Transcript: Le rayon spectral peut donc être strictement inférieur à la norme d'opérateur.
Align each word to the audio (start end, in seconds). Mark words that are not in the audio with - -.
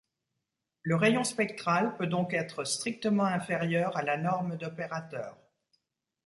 Le 0.81 0.95
rayon 0.95 1.23
spectral 1.23 1.95
peut 1.95 2.07
donc 2.07 2.33
être 2.33 2.63
strictement 2.63 3.25
inférieur 3.25 3.95
à 3.95 4.01
la 4.01 4.17
norme 4.17 4.57
d'opérateur. 4.57 5.37